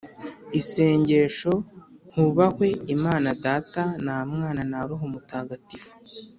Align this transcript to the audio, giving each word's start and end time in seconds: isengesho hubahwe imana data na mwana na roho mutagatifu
isengesho 0.59 1.53
hubahwe 2.13 2.67
imana 2.95 3.29
data 3.45 3.83
na 4.05 4.15
mwana 4.31 4.61
na 4.71 4.79
roho 4.87 5.05
mutagatifu 5.13 5.91